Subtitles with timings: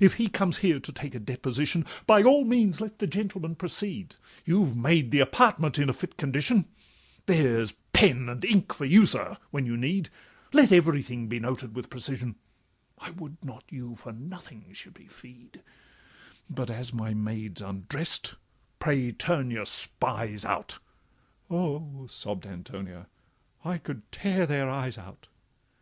[0.00, 4.16] 'If he comes here to take a deposition, By all means let the gentleman proceed;
[4.46, 6.64] You've made the apartment in a fit condition:
[7.26, 10.08] There's pen and ink for you, sir, when you need—
[10.54, 12.36] Let every thing be noted with precision,
[12.98, 15.60] I would not you for nothing should be fee'd—
[16.48, 18.36] But, as my maid 's undrest,
[18.78, 20.78] pray turn your spies out.'
[21.50, 23.08] 'Oh!' sobb'd Antonia,
[23.62, 25.26] 'I could tear their eyes out.